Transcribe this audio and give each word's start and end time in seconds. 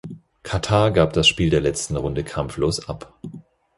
Katar 0.41 0.89
gab 0.89 1.13
das 1.13 1.27
Spiel 1.27 1.51
der 1.51 1.61
letzten 1.61 1.95
Runde 1.95 2.23
kampflos 2.23 2.89
ab. 2.89 3.13